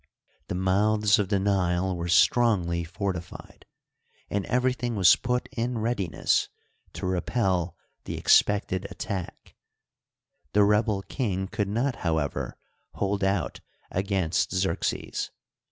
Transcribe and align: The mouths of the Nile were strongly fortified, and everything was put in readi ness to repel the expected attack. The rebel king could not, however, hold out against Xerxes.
The 0.47 0.55
mouths 0.55 1.19
of 1.19 1.29
the 1.29 1.37
Nile 1.37 1.95
were 1.95 2.07
strongly 2.07 2.83
fortified, 2.83 3.67
and 4.31 4.47
everything 4.47 4.95
was 4.95 5.15
put 5.15 5.47
in 5.55 5.75
readi 5.75 6.09
ness 6.09 6.49
to 6.93 7.05
repel 7.05 7.75
the 8.05 8.17
expected 8.17 8.87
attack. 8.89 9.53
The 10.53 10.63
rebel 10.63 11.03
king 11.03 11.47
could 11.47 11.69
not, 11.69 11.97
however, 11.97 12.57
hold 12.93 13.23
out 13.23 13.59
against 13.91 14.55
Xerxes. 14.55 15.29